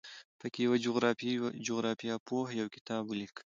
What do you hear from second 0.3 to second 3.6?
په کې یوه جغرافیه پوه یو کتاب ولیکه.